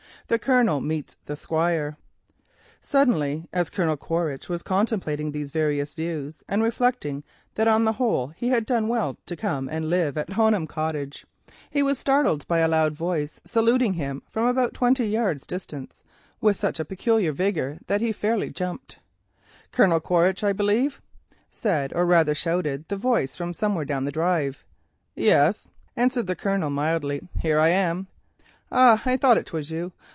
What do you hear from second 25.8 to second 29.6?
answered the Colonel mildly, "here I am." "Ah, I thought it